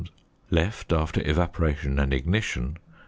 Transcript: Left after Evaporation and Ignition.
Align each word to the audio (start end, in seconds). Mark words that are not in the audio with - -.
Left 0.49 0.91
after 0.91 1.21
Evaporation 1.23 1.99
and 1.99 2.11
Ignition. 2.11 2.77